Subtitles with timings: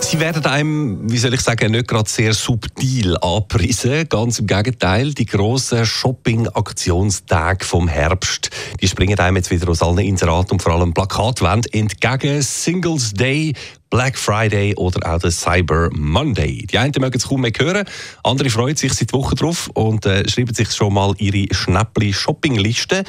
[0.00, 4.08] Sie werden einem, wie soll ich sagen, nicht gerade sehr subtil anpreisen.
[4.08, 9.98] Ganz im Gegenteil, die grossen Shopping-Aktionstage vom Herbst, die springen einem jetzt wieder aus allen
[9.98, 12.40] Inseraten und vor allem Plakatwänden entgegen.
[12.42, 13.54] Singles Day,
[13.90, 16.66] Black Friday oder auch der Cyber Monday.
[16.66, 17.84] Die einen mögen es kaum mehr hören,
[18.24, 23.04] andere freuen sich seit Wochen drauf und äh, schreiben sich schon mal ihre Schnäppli-Shopping-Liste.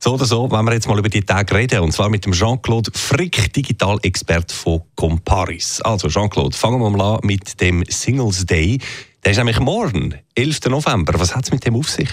[0.00, 2.32] So oder so, wenn wir jetzt mal über die Tage reden, und zwar mit dem
[2.32, 5.80] Jean-Claude Frick, Digital-Expert von Comparis.
[5.80, 8.78] Also Jean-Claude, fangen wir mal an mit dem Singles Day.
[9.24, 10.66] Der ist nämlich morgen, 11.
[10.66, 11.18] November.
[11.18, 12.08] Was hat es mit dem auf sich?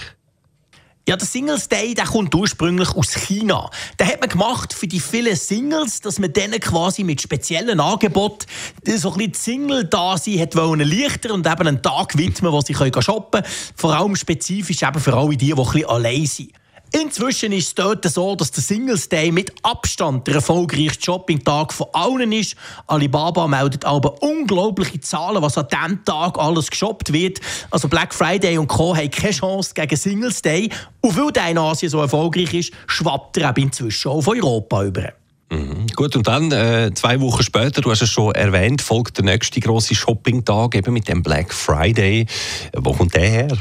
[1.08, 3.70] Ja, der Singles Day, der kommt ursprünglich aus China.
[4.00, 8.46] Den hat man gemacht für die vielen Singles, dass man denen quasi mit speziellen Angeboten
[8.84, 12.60] so ein bisschen Single da sein hat wollen leichter und eben einen Tag widmen, wo
[12.62, 13.54] sie shoppen können.
[13.76, 16.50] Vor allem spezifisch eben für alle die, die ein bisschen allein sind.
[16.92, 21.88] Inzwischen ist es dort so, dass der Singles Day mit Abstand der erfolgreichste Shopping-Tag von
[21.92, 22.56] allen ist.
[22.86, 27.40] Alibaba meldet aber unglaubliche Zahlen, was an diesem Tag alles geshoppt wird.
[27.70, 28.96] Also Black Friday und Co.
[28.96, 30.70] haben keine Chance gegen Singles Day.
[31.00, 35.12] Und weil der in Asien so erfolgreich ist, schwappt er inzwischen auch auf Europa über.
[35.50, 35.86] Mhm.
[35.94, 39.60] Gut, und dann äh, zwei Wochen später, du hast es schon erwähnt, folgt der nächste
[39.60, 42.26] große Shopping-Tag eben mit dem Black Friday.
[42.74, 43.58] Wo kommt der her?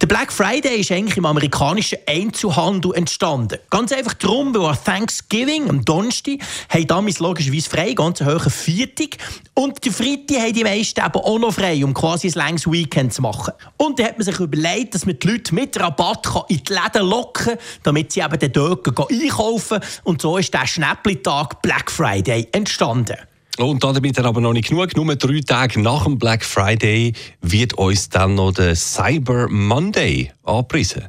[0.00, 3.58] Der Black Friday ist eigentlich im amerikanischen Einzelhandel entstanden.
[3.70, 9.18] Ganz einfach darum, weil an Thanksgiving, am Donnerstag, haben damals logischerweise frei, ganz hohe Viertig.
[9.54, 13.14] Und die Freitag haben die meisten eben auch noch frei, um quasi ein langes Weekend
[13.14, 13.54] zu machen.
[13.78, 17.08] Und dann hat man sich überlegt, dass man die Leute mit Rabatt in die Läden
[17.08, 19.80] locken kann, damit sie eben dort einkaufen.
[20.04, 23.16] Und so ist der Schnäppli-Tag Black Friday entstanden.
[23.58, 24.94] Und damit aber noch nicht genug.
[24.96, 31.04] Nur drei Tage nach dem Black Friday wird uns dann noch der Cyber Monday angepriesen.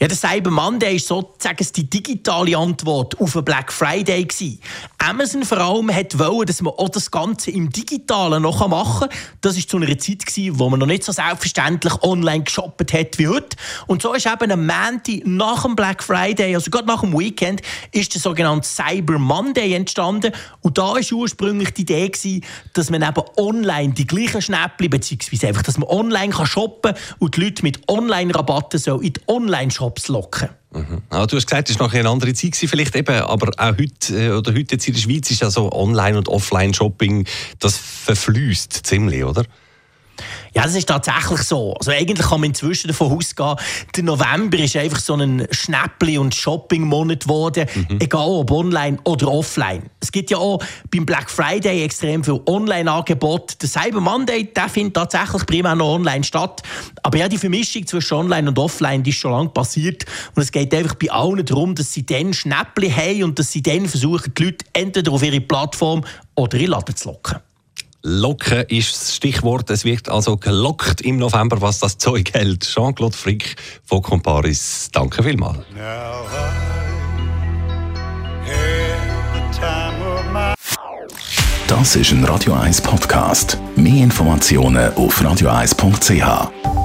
[0.00, 4.26] Ja, der Cyber Monday war sozusagen die digitale Antwort auf den Black Friday.
[4.26, 4.60] Gewesen.
[4.98, 9.18] Amazon vor allem hat wollen, dass man auch das Ganze im Digitalen noch machen kann.
[9.40, 13.18] Das war zu einer Zeit, gewesen, wo man noch nicht so selbstverständlich online geshoppt hat
[13.18, 13.56] wie heute.
[13.88, 17.62] Und so ist eben am Montag nach dem Black Friday, also gerade nach dem Weekend,
[17.90, 20.32] ist der sogenannte Cyber Monday entstanden.
[20.60, 25.48] Und da war ursprünglich die Idee, gewesen, dass man eben online die gleichen Schnäppchen, beziehungsweise
[25.48, 30.50] einfach, dass man online shoppen kann und die Leute mit Online-Rabatten in die Online-Shops locken.
[30.72, 31.02] Mhm.
[31.10, 34.14] Ah, du hast gesagt, es war noch eine andere Zeit vielleicht eben, aber auch heute
[34.14, 37.26] äh, oder heute jetzt in der Schweiz ist ja so Online- und Offline-Shopping,
[37.58, 39.44] das verfließt ziemlich, oder?
[40.58, 41.72] Ja, das ist tatsächlich so.
[41.74, 43.54] Also eigentlich kann man inzwischen davon ausgehen,
[43.94, 48.00] der November ist einfach so ein Schnäppli- und Shopping-Monat geworden, mhm.
[48.00, 49.84] egal ob online oder offline.
[50.00, 50.60] Es gibt ja auch
[50.90, 53.56] beim Black Friday extrem viel Online-Angebote.
[53.58, 56.60] Der Cyber Monday, der findet tatsächlich primär noch online statt.
[57.04, 60.06] Aber ja, die Vermischung zwischen online und offline, die ist schon lange passiert.
[60.34, 63.62] Und es geht einfach bei allen darum, dass sie dann Schnäppli haben und dass sie
[63.62, 66.04] dann versuchen, die Leute entweder auf ihre Plattform
[66.34, 67.38] oder in Laden zu locken.
[68.08, 69.68] Locken ist das Stichwort.
[69.68, 72.62] Es wird also gelockt im November, was das Zeug hält.
[72.62, 74.88] Jean-Claude Frick von Comparis.
[74.92, 75.58] Danke vielmals.
[81.66, 83.58] Das ist ein Radio 1 Podcast.
[83.76, 86.77] Mehr Informationen auf radio1.ch.